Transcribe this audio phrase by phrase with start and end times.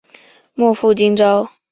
[0.55, 1.51] 莫负今朝！